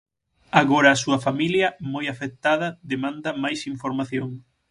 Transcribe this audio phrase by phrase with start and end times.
[0.61, 4.29] Agora a súa familia, moi afectada, demanda máis información.